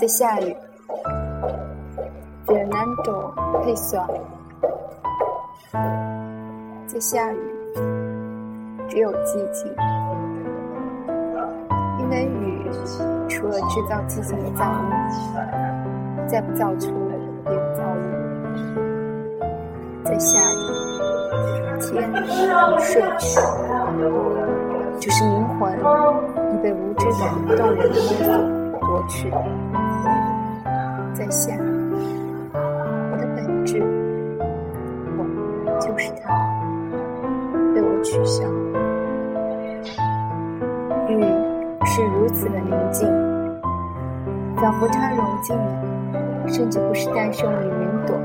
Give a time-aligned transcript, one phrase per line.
[0.00, 0.56] 在下雨。
[2.46, 4.06] Fernando p e s a
[6.86, 7.36] 在下雨，
[8.88, 9.70] 只有寂静。
[11.98, 12.64] 因为雨
[13.28, 14.90] 除了制造寂静的噪音，
[16.26, 16.90] 再不造出
[17.44, 18.08] 别的噪音。
[20.02, 20.56] 在下雨，
[21.78, 22.10] 天
[22.80, 23.38] 睡去，
[24.98, 27.18] 就是灵魂已被无知的
[27.54, 28.24] 动人的勒索
[28.80, 29.30] 夺去。
[31.14, 31.54] 在下。
[32.52, 33.82] 我的本质，
[35.16, 35.24] 我
[35.80, 36.32] 就是它
[37.74, 38.44] 被我取消。
[41.08, 41.20] 雨
[41.84, 43.08] 是如此的宁静，
[44.56, 45.82] 仿佛它融进了，
[46.46, 48.16] 甚至不是诞生于云朵、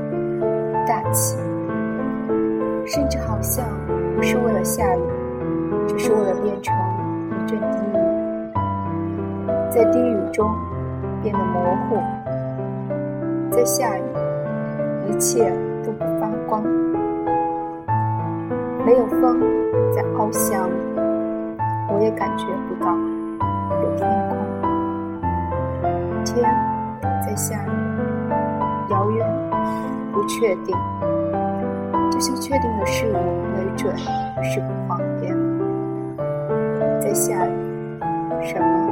[0.86, 1.36] 大气，
[2.86, 3.64] 甚至好像
[4.16, 5.00] 不是为了下雨，
[5.88, 6.72] 只是为了变成
[7.30, 7.98] 一阵低语，
[9.70, 10.48] 在低语中
[11.22, 12.00] 变得模糊，
[13.56, 14.02] 在下雨，
[15.08, 15.50] 一切
[15.82, 16.62] 都不发光。
[18.84, 19.40] 没有风
[19.94, 20.68] 在翱翔，
[21.88, 22.94] 我也感觉不到
[23.82, 24.36] 有天空。
[26.22, 26.44] 天
[27.24, 27.70] 在下雨，
[28.90, 29.26] 遥远，
[30.12, 30.76] 不确定，
[32.10, 33.16] 这些确定的事物
[33.56, 33.96] 没准
[34.44, 35.34] 是个谎言。
[37.00, 37.50] 在下雨，
[38.42, 38.90] 什么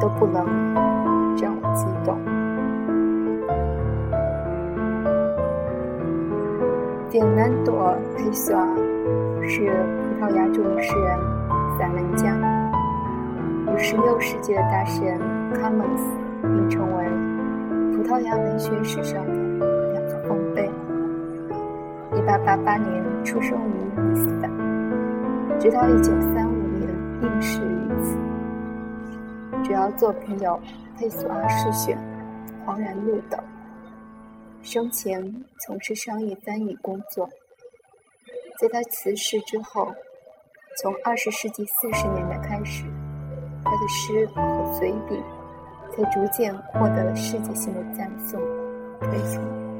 [0.00, 0.44] 都不能
[1.40, 2.18] 让我激动。
[7.12, 8.74] 点南朵佩索尔
[9.46, 9.70] 是
[10.18, 11.18] 葡萄牙著名诗人、
[11.78, 12.34] 散文家，
[13.66, 15.20] 与16世纪的大诗人
[15.52, 16.04] 卡门斯
[16.40, 17.04] 并称为
[17.94, 20.70] 葡萄牙文学史上的两个丰碑。
[22.12, 24.50] 1888年出生于里斯本，
[25.60, 26.46] 直到1935
[26.78, 26.88] 年
[27.20, 28.16] 病逝于此。
[29.62, 30.50] 主要作品有
[30.98, 31.94] 《佩索阿诗选》
[32.64, 33.38] 《黄然路》等。
[34.62, 37.28] 生前从事商业翻译工作，
[38.58, 39.92] 在他辞世之后，
[40.80, 42.84] 从二十世纪四十年代开始，
[43.64, 45.20] 他的诗和随笔
[45.90, 48.40] 才逐渐获得了世界性的赞颂、
[49.00, 49.71] 推崇。